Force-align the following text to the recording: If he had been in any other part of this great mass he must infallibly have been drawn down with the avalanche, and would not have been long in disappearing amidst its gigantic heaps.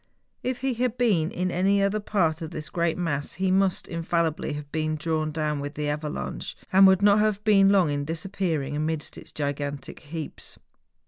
If 0.41 0.61
he 0.61 0.73
had 0.73 0.97
been 0.97 1.29
in 1.29 1.51
any 1.51 1.83
other 1.83 1.99
part 1.99 2.41
of 2.41 2.49
this 2.49 2.71
great 2.71 2.97
mass 2.97 3.33
he 3.33 3.51
must 3.51 3.87
infallibly 3.87 4.53
have 4.53 4.71
been 4.71 4.95
drawn 4.95 5.31
down 5.31 5.59
with 5.59 5.75
the 5.75 5.89
avalanche, 5.89 6.57
and 6.73 6.87
would 6.87 7.03
not 7.03 7.19
have 7.19 7.43
been 7.43 7.69
long 7.69 7.91
in 7.91 8.03
disappearing 8.03 8.75
amidst 8.75 9.15
its 9.15 9.31
gigantic 9.31 9.99
heaps. 9.99 10.57